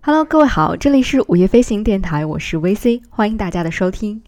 [0.00, 4.22] Hello，各位好，这里是午夜飞行电台，我是 VC，欢迎大家的收听。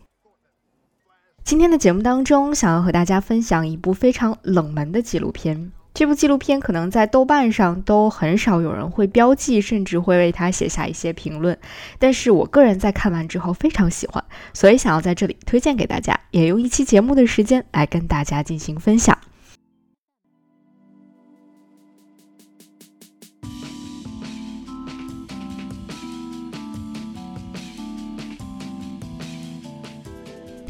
[1.43, 5.73] 今天的节目当中，想要和大家分享一部非常冷门的纪录片。
[5.95, 11.59] 这部纪录片可能在豆瓣上都很少有人会标记，甚至会为它写下一些评论。
[11.99, 19.19] 但是我个人在看完之后非常喜欢，所以想要在这里推荐给大家，也用一期节目的时间来跟大家进行分享。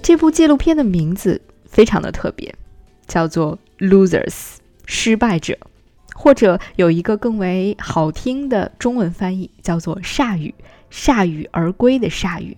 [0.08, 2.54] 这部纪录片的名字非常的特别，
[3.06, 4.24] 叫做《Losers》
[4.86, 5.58] 失败者，
[6.14, 10.54] 或者有一个更为好听的中文翻译，叫做“铩羽”，
[10.90, 12.56] 铩羽而归的铩羽。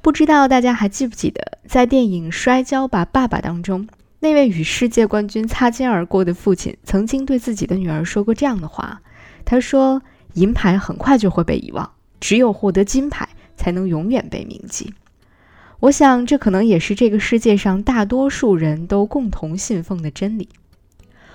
[0.00, 3.86] 不知道大家还记不记得，在电影《摔跤吧，爸爸》当中。
[4.24, 9.02] 那位与世界冠军擦肩而过的父亲曾经对自己的女儿说过这样的话
[9.44, 10.00] ：“他说，
[10.32, 14.94] 银牌很快就会被遗忘，只有获得金牌才能永远被铭记。”
[15.80, 20.48] 我想，这可能也是这个世界上大多数人都共同信奉的真理。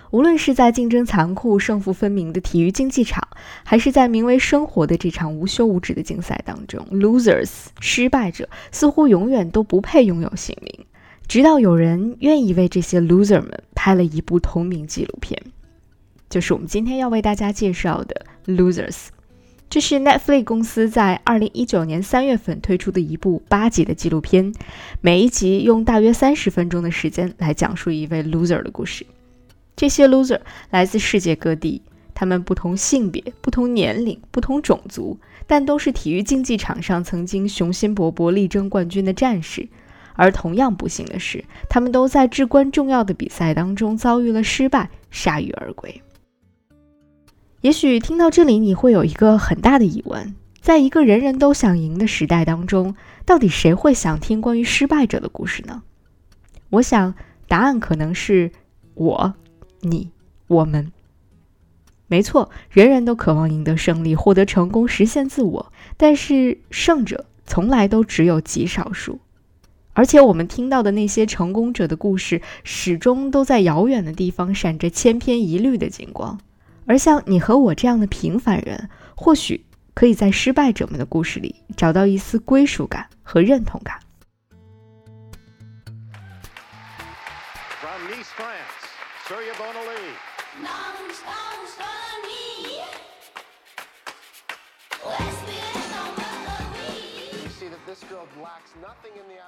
[0.10, 3.28] 无论是在竞争残酷、胜负分明的体育竞技场，
[3.64, 10.88] 还是在名为生活的这场无休无止的竞赛当中，losers 失败者似乎永远都不配拥有姓名。
[11.30, 15.40] 直到有人愿意为这些 loser 们拍了一部同名纪录片，
[16.28, 19.10] 就是我们今天要为大家介绍的 Losers。
[19.70, 24.52] 这是 Netflix 公司在二零一九年三月份推出的一部八集的纪录片，
[25.02, 29.06] 每一集用大约三十分钟的时间来讲述一位 loser 的故事。
[29.76, 30.40] 这些 loser
[30.72, 31.84] 来自世界各地，
[32.16, 39.70] 他们不同性别、不同年龄、不同种族，但都是体育竞技场上曾经雄心勃勃力争冠军的战士。
[40.20, 46.02] 而同样不幸的是，他们都在至关重要的比赛当中遭遇了失败，铩羽而归。
[47.62, 55.84] 也许听到这里，你会有一个很大的疑问：在一个人人都想赢的时代当中，到底谁会想听关于失败者的故事呢？
[56.70, 57.16] 我想，
[57.48, 58.52] 答案可能是
[58.96, 59.34] 我、
[59.80, 60.12] 你、
[60.48, 60.92] 我们。
[62.08, 65.72] 没错，人人都渴望赢得胜利，获得成功，实现自我。
[65.96, 69.22] 但是，胜者从来都只有极少数。
[70.00, 76.40] 而且我们听到的那些成功者的故事，始终都在遥远的地方闪着千篇一律的金光。
[76.88, 84.00] 而像你和我这样的平凡人，或许可以在失败者们的故事里找到一丝归属感和认同感。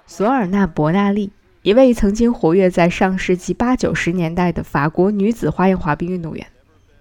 [0.08, 1.32] 索尔纳·伯纳利，
[1.62, 6.46] 一位曾经活跃在上世纪八九十年代的法国女子花样滑冰运动员。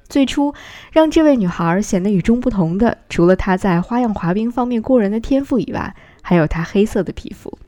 [0.09, 0.55] 最初，
[0.91, 7.59] 让这位女孩显得与众不同的，除了她在花样滑冰方面过人的天赋以外，还有她黑色的皮肤。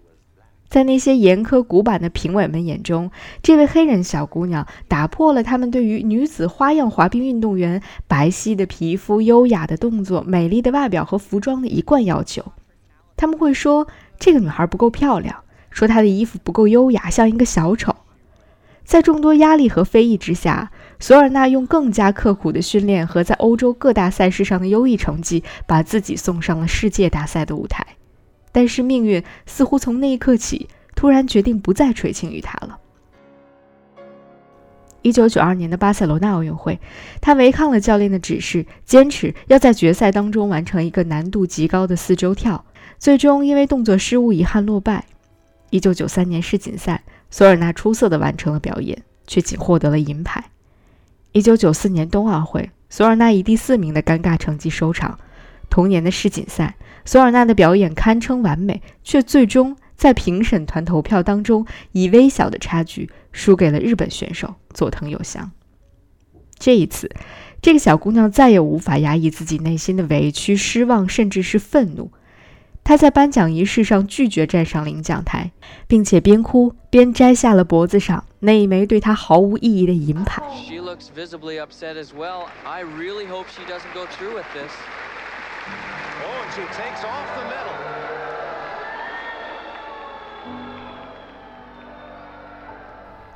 [0.68, 3.10] 在那些严苛古板的评委们眼中，
[3.42, 12.52] 这位黑人小姑娘打破了他们对于女子花样滑冰运动员白皙的皮肤、优雅的动作、美丽的外表和服装的一贯要求。
[13.22, 13.86] 他们会说
[14.18, 17.94] 这个女孩不够漂亮，说她的衣服不够优雅，像一个小丑。
[18.84, 27.86] 在众多压力和非议之下，索尔纳用更加刻苦的训练和在欧洲各大赛事上的优异成绩，把自己送上了世界大赛的舞台。
[28.50, 32.80] 但是命运似乎从那一刻起，突然决定不再垂青于他了。
[35.02, 36.80] 一九九二年的巴塞罗那奥运会，
[37.20, 42.64] 他违抗了教练的指示，坚持要在决赛当中完成一个难度极高的四周跳。
[43.02, 45.06] 最终因为动作失误，遗憾落败。
[45.70, 50.44] 一九九三年世锦赛，索尔纳出色的完成了表演，却仅获得了银牌。
[51.32, 55.18] 一九九四年冬奥会，索尔纳以第四名的尴尬成绩收场。
[55.68, 65.50] 同年的世锦赛，索尔纳的表演堪称完美，却最终在评审团投票当中以微小的差距输给了日本选手佐藤有香。
[66.56, 67.10] 这一次，
[67.60, 72.12] 这个小姑娘再也无法压抑自己内心的委屈、失望，甚至是愤怒。
[72.84, 75.52] 他在颁奖仪式上拒绝站上领奖台，
[75.86, 80.42] 并且边哭边摘下了脖子上那一枚对他毫无意义的银牌。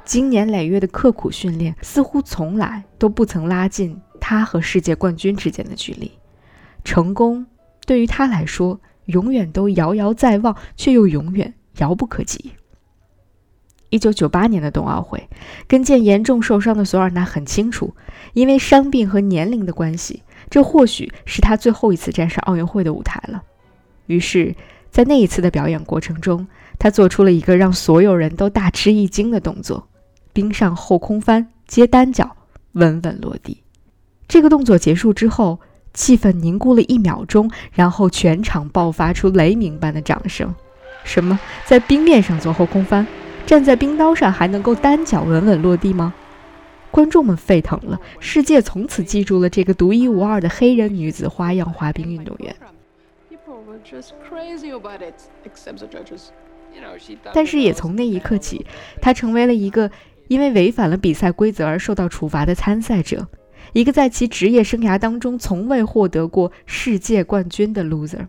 [0.04, 6.10] 经年累月的刻苦训练似乎从来都不曾拉近他和世界冠军之间的距离。
[6.84, 7.46] 成功
[7.86, 8.80] 对于他来说。
[9.06, 12.52] 永远都遥遥在望，却又永远遥不可及。
[13.88, 15.28] 一九九八年的冬奥会，
[15.68, 17.94] 跟腱严重受伤的索尔纳很清楚，
[18.34, 23.44] 因为伤病和年龄的关系，这或许是他最后一次站上奥运会的舞台了。
[24.06, 24.54] 于是，
[24.90, 26.48] 在那一次的表演过程中，
[26.78, 29.88] 他做出了一个让所有人都大吃一惊的动作：
[30.32, 32.36] 冰上后空翻接单脚，
[32.72, 33.62] 稳稳落地。
[34.26, 35.60] 这个动作结束之后，
[35.96, 40.54] 气氛凝固了一秒钟，然后全场爆发出雷鸣般的掌声。
[41.02, 41.40] 什么？
[41.64, 43.04] 在冰面上做后空翻？
[43.46, 46.12] 站在冰刀上还能够单脚稳稳落地吗？
[46.90, 52.54] 观众们沸腾了，世界从此记住了这个独一无二的黑人女子花样滑冰运动员。
[57.32, 58.66] 但是也从那一刻起，
[59.00, 59.90] 她成为了一个
[60.28, 63.28] 因为违反了比赛规则而受到处罚的参赛者，
[63.72, 68.28] 一个在其职业生涯当中从未获得过世界冠军的 loser。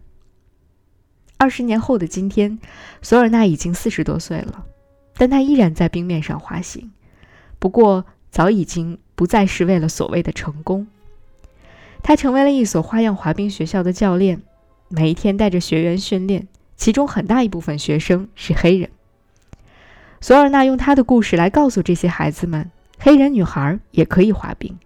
[1.38, 2.60] 二十年后的今天，
[3.02, 4.66] 索尔纳已经四十多岁了。
[5.20, 6.92] 但他依然在冰面上滑行，
[7.58, 10.86] 不过早已经不再是为了所谓的成功。
[12.04, 14.44] 他成为了一所花样滑冰学校的教练，
[14.90, 18.92] 每一天带着学员训练，其中很大一部分学生是黑人。
[20.22, 22.70] 索尔纳用他的故事来告诉这些孩子们：
[23.00, 24.78] 黑人女孩也可以滑冰。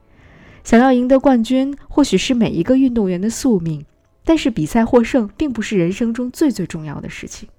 [0.63, 3.85] 想要赢得冠军，或许是每一个运动员的宿命，
[4.23, 7.49] 但是比赛获胜并不是人生中最最重要的事情。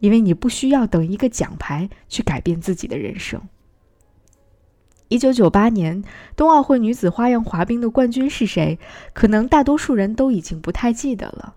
[0.00, 3.40] 因为你不需要等一个奖牌去改变自己的人生。
[5.08, 6.02] 一九九八年
[6.36, 8.78] 冬奥会女子花样滑冰的冠军是谁？
[9.14, 11.54] 可能大多数人都已经不太记得了。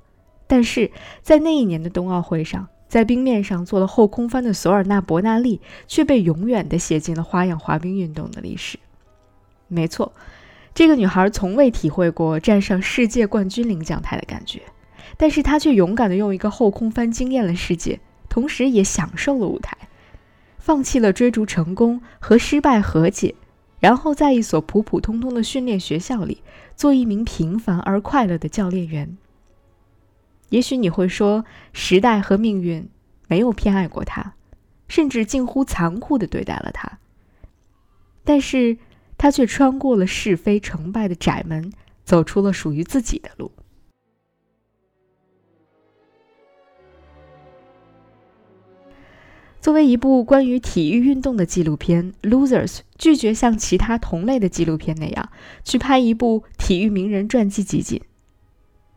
[0.47, 0.91] 但是
[1.21, 8.79] 在那一年的冬奥会上，在冰面上做了后空翻的索尔纳·伯纳利却被永远的写进了花样滑冰运动的历史。
[9.67, 10.13] 没错，
[10.77, 14.61] 这个女孩从未体会过站上世界冠军领奖台的感觉，
[15.17, 17.99] 但是她却勇敢的用一个后空翻惊艳了世界。
[18.29, 19.75] 同时也享受了舞台，
[20.59, 23.33] 放弃了追逐成功和失败和解，
[23.79, 26.43] 然后在一所普普通通的训练学校里
[26.75, 29.17] 做一名平凡而快乐的教练员。
[30.49, 31.43] 也许你会说，
[31.73, 32.87] 时代和命运
[33.27, 34.35] 没有偏爱过她，
[34.87, 36.99] 甚至近乎残酷地对待了她。
[38.23, 38.77] 但是，
[39.17, 41.71] 他却穿过了是非成败的窄门，
[42.05, 43.51] 走出了属于自己的路。
[49.59, 52.67] 作为一部关于体育运动的纪录片，《Losers》
[52.97, 55.29] 拒绝像其他同类的纪录片那样
[55.65, 57.99] 去拍一部体育名人传记集锦。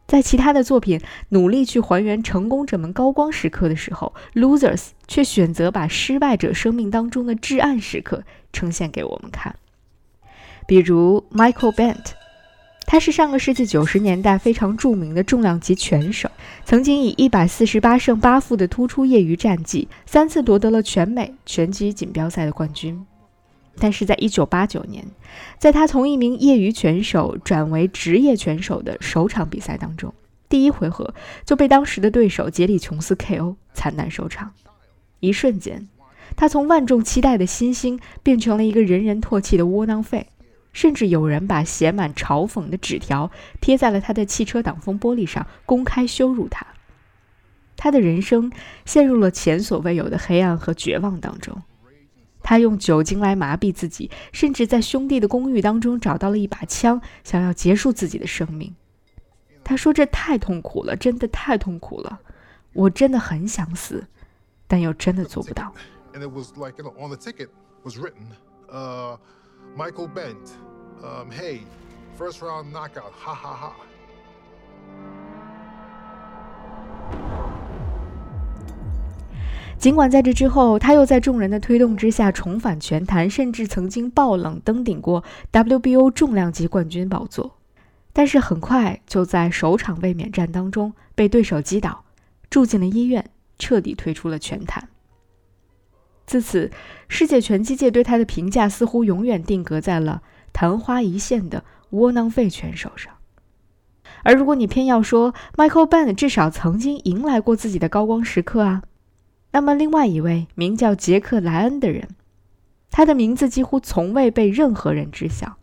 [0.07, 1.01] 在其他的作品
[1.31, 4.77] 努力去还原成功者们高光时刻的时候，《Losers》
[5.09, 9.57] 却选择把失败者生命当中的至暗时刻呈现给我们看，
[10.71, 12.13] 比如 Michael Bent。
[12.87, 16.31] 他是上个世纪九十年代非常著名的重量级拳手，
[16.65, 23.05] 曾经以一百四十八胜八负的突出业余战绩，三次夺得了全美拳击锦标赛的冠军。
[23.81, 25.05] 但是在一九八九年，
[25.59, 30.15] 在他从一名业余拳手转为职业拳手的首场比赛当中，
[30.49, 31.13] 第一回合
[31.45, 34.53] 就被当时的对手杰里琼斯 KO，惨淡收场。
[35.19, 35.89] 一瞬间，
[36.37, 40.29] 他从万众期待的新星变成了一个人人唾弃的窝囊废。
[40.73, 46.67] 甚至有人把写满嘲讽的纸条贴在了他的汽车挡风玻璃上，公开羞辱他。
[47.77, 48.53] 他的人生
[48.85, 51.63] 陷入了前所未有的黑暗和绝望当中。
[52.43, 58.75] 他用酒精来麻痹自己，甚至在兄弟的公寓当中找到了一把枪，想要结束自己的生命。
[59.63, 62.21] 他说：“这太痛苦了，真的太痛苦了，
[62.73, 64.07] 我真的很想死，
[64.67, 65.73] 但又真的做不到。”
[69.77, 70.57] Michael Bent,
[71.03, 71.61] um, hey,
[72.19, 73.73] first round knockout, ha ha ha.
[79.79, 87.57] 尽管在这之后，他又在众人的推动之下重返拳坛，甚至曾经爆冷登顶过 WBO 重量级冠军宝座，
[88.13, 92.05] 但是很快就在首场卫冕战当中被对手击倒，
[92.51, 94.89] 住进了医院，彻底退出了拳坛。
[96.31, 96.71] 自此，
[97.09, 100.23] 世界拳击界对他的评价似乎永远定格在了
[100.53, 103.13] 昙花一现的窝囊废拳手上。
[104.23, 108.85] 而如果你偏要说 Michael Ben 至少曾经迎来过自己的高光时刻啊，
[109.51, 112.07] 那么另外一位名叫杰克莱恩的人，
[112.93, 115.57] 他的名字几乎从未被任何人知晓。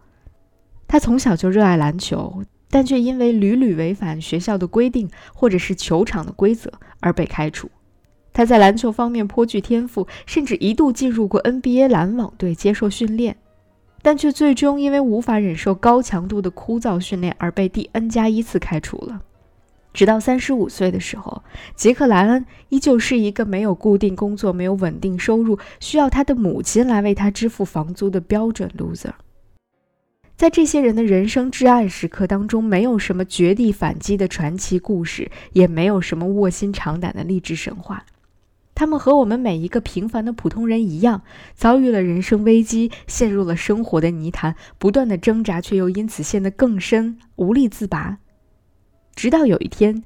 [0.86, 6.70] 他从小就热爱篮球，但却因为屡屡违反学校的规定或者是球场的规则
[7.00, 7.70] 而被开除。
[8.38, 13.36] 他在篮球方面颇具天赋，甚至一度进入过 NBA 篮网队接受训练，
[14.04, 19.24] 但却最终因为无法忍受高强度的枯燥训练而被第 N 加一次开除了。
[19.92, 21.42] 直到三十五岁的时候，
[21.76, 29.14] 杰克莱恩依旧是一个没有固定工作、没有稳定收入、需要他的母亲来为他支付房租的标准 loser。
[30.36, 38.06] 在这些人的人生至暗时刻当中，没有什么绝地反击的传奇故事，也没有什么卧薪尝胆的励志神话。
[38.78, 41.24] 他们和我们每一个平凡的普通人一样，
[41.56, 48.20] 遭遇了人生危机，陷入了生活的泥潭，不断的挣扎，却又因此陷得更深，无力自拔。
[49.16, 50.04] 直到有一天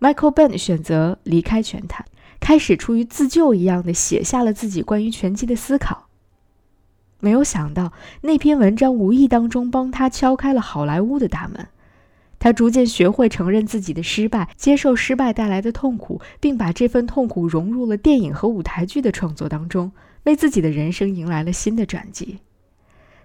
[0.00, 2.06] ，Michael Ben 选择离开拳坛，
[2.40, 6.08] 开始出于自救一样的写下了自己关于拳击的思考。
[7.20, 11.68] 没有想到，那篇文章无意当中帮他敲开了好莱坞的大门。
[12.38, 19.90] 他逐渐学会承认自己的失败，接受失败带来的痛苦，并把这份痛苦融入了电影和舞台剧的创作当中，
[20.24, 22.38] 为自己的人生迎来了新的转机。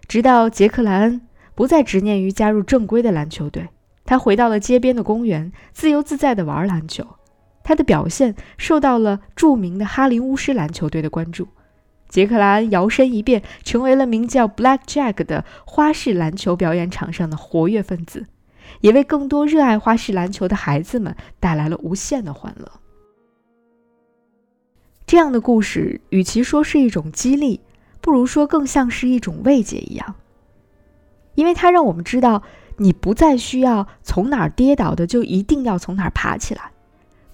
[0.08, 1.22] 直到杰克莱恩
[1.55, 3.70] 不再执念于加入正规的篮球队。
[4.05, 7.05] 他回到了街边的公园，自由自在地玩篮球。
[7.63, 11.48] 他的表现受到了著名的哈林巫师篮球队的关注。
[12.10, 18.25] 杰克莱恩摇身一变，成为了名叫 Black Jack 的花式篮球表演场上的活跃分子，
[18.82, 22.72] 也为更多热爱花式篮球的孩子们带来了无限的欢乐。
[25.05, 27.60] 这样的故事，与其说是一种激励，
[28.01, 30.15] 不如说更像是一种慰藉一样，
[31.36, 32.43] 因为它让我们知道。
[32.77, 36.72] 你不再需要从哪儿跌倒的就一定要从哪儿爬起来，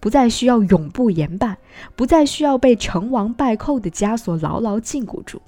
[0.02, 1.58] 不再需要永不言败，
[1.96, 5.42] 不再需要被成王败寇的枷锁牢牢禁锢住。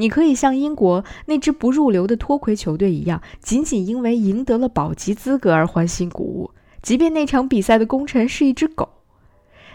[0.00, 8.88] 你可以像英国那支不入流的脱魁球队一样，仅仅因为赢得了保级资格而欢欣鼓舞，即便那场比赛的功臣是一只狗。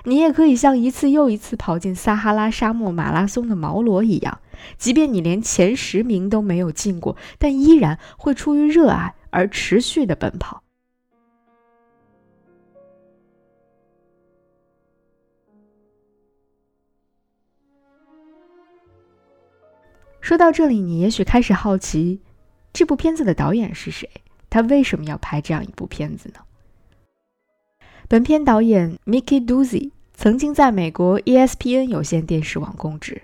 [0.05, 4.39] 你也可以像一次又一次跑进撒哈拉沙漠马拉松的毛罗一样。
[4.79, 10.63] 即便你连前十名都没有进过，但依然会出于热爱而持续的奔跑。
[20.25, 22.19] 说到这里，你也许开始好奇，
[22.73, 24.09] 这部片子的导演是谁？
[24.49, 26.39] 他为什么要拍这样一部片子呢？
[28.07, 33.21] 本片导演 Mickey Doozy 曾经在美国 ESPN 有线电视网供职。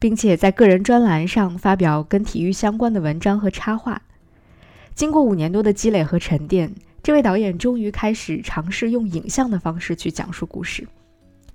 [0.00, 4.02] 并且在个人专栏上发表跟体育相关的文章和插画。
[4.96, 10.88] 经过五年多的积累和沉淀，这位导演终于开始尝试用影像的方式去讲述故事。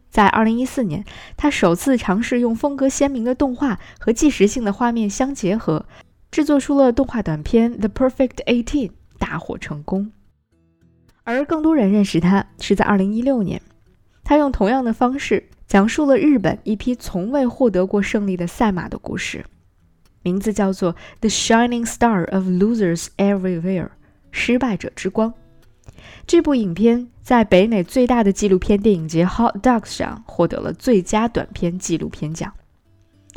[0.09, 5.85] 在2014年，他首次尝试用风格鲜明的动画和纪实性的画面相结合，
[6.31, 10.11] 制作出了动画短片《The Perfect Eighteen》，大获成功。
[11.23, 13.61] 而更多人认识他是在2016年，
[14.23, 15.49] 他用同样的方式。
[15.67, 19.43] 讲述了日本一批从未获得过胜利的赛马的故事，
[20.23, 23.85] 名字叫做《The Shining Star of Losers Everywhere》，
[24.31, 25.33] 失败者之光。
[26.25, 32.53] 这部影片在北美最大的纪录片电影节 Hot Docs 上获得了最佳短片纪录片奖，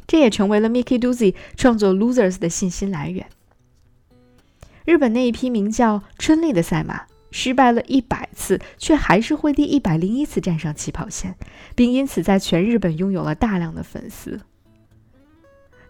[0.07, 3.27] 这也成为了 Mickey Doozy 创作《Losers》的信心来源。
[4.85, 7.03] 日本那一匹名叫春丽的赛马。
[7.33, 11.35] 失败了一百次，却还是会第一百零一次站上起跑线，
[11.75, 14.41] 并因此在全日本拥有了大量的粉丝。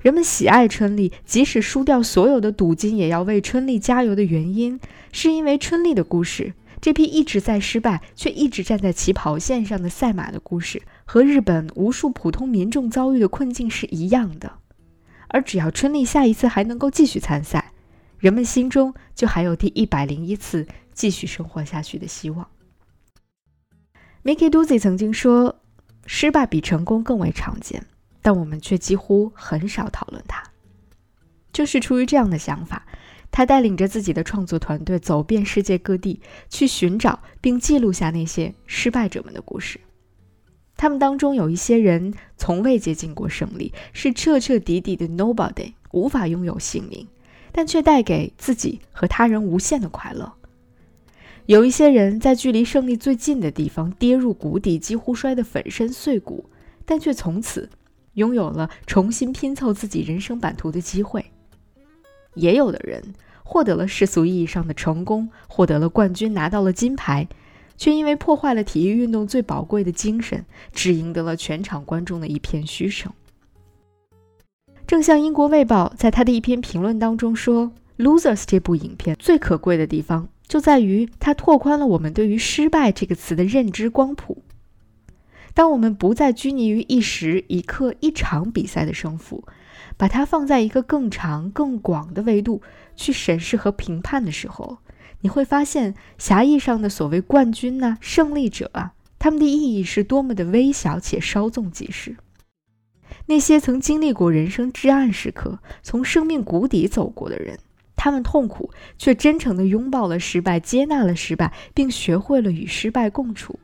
[0.01, 4.81] 人们喜爱春丽，即使输掉所有的赌金，也要为春丽加油的原因，
[5.13, 14.59] 是因为春丽的故事，这匹一直在失败却一直站在起跑线上的赛马的故事，和日本无数普通民众遭遇的困境是一样的。
[15.29, 17.73] 而只要春丽下一次还能够继续参赛，
[18.19, 20.67] 人们心中就还有第一百零一次。
[20.93, 22.47] 继续生活下去的希望。
[24.23, 25.63] Mickey Doozy 曾经说
[26.05, 27.87] ：“失败比成功更为常见，
[28.21, 30.43] 但我们却几乎很少讨论它。”
[31.55, 32.85] 就是出于这样的想法，
[33.31, 39.81] 他带领着自己的创作团队走遍世界各地，去寻找并记录下那些失败者们的故事。
[40.77, 47.07] 他们当中有一些人从未接近过胜利，是彻彻底底的 Nobody，无法拥有姓名，
[47.53, 50.33] 但却带给自己和他人无限的快乐。
[51.47, 56.49] 有一些人在距离胜利最近的地方跌入谷底，几乎摔得粉身碎骨，
[56.85, 57.69] 但却从此
[58.15, 61.25] 拥有了重新拼凑自己人生版图的机会。
[62.35, 67.29] 也有的人获得了世俗意义上的成功，获得了冠军，拿到了金牌，
[67.77, 73.13] 却因为破坏了体育运动最宝贵的精神，只赢得了全场观众的一片嘘声。
[74.87, 77.73] 正像英国卫报在他的一篇评论当中说，
[78.03, 80.29] 《Losers》这部影片最可贵的地方。
[80.51, 84.43] 就在于它拓宽了我们对于“失败”这个词的认知光谱。
[85.55, 89.45] 当我们不再拘泥于一时一刻、一场比赛的胜负，
[89.97, 92.63] 把它放在一个更长、更广的维度
[92.97, 94.79] 去审视和评判的时候，
[95.21, 102.17] 你会发现狭义上的所谓冠军呐、胜利者啊，他们的意义是多么的微小且稍纵即逝。
[103.27, 107.59] 那些曾经历过人生至暗时刻、从生命谷底走过的人，
[107.97, 113.59] 他们痛苦却真诚地拥抱了失败，接纳了失败，并学会了与失败共处。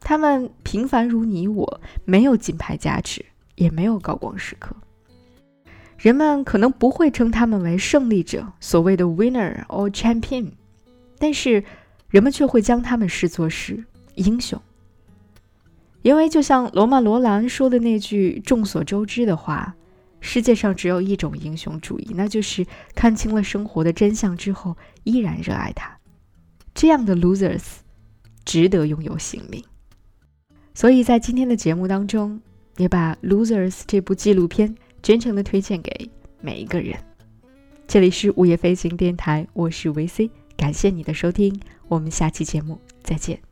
[0.00, 4.76] 他们平凡如你我，没有金牌加持，也没有高光时刻。
[6.02, 10.50] 人们可能不会称他们为胜利者，所谓的 winner or champion，
[11.16, 11.62] 但是
[12.08, 13.84] 人们却会将他们视作是
[14.16, 14.60] 英雄。
[16.02, 19.76] 因为就像罗曼·罗兰说的那句众所周知的话
[20.18, 22.66] ：“世界上只有一种英雄主义，那就是
[22.96, 25.96] 看清了生活的真相之后依然热爱它。”
[26.74, 27.62] 这样的 losers
[28.44, 29.62] 值得拥有性命。
[30.74, 32.40] 所以在今天的节目当中，
[32.76, 36.08] 也把《Losers》这部纪录片真诚的推荐给
[36.40, 36.96] 每一个人。
[37.88, 43.51] 这里是午夜飞行电台，我是维 C，感谢你的收听，我们下期节目再见。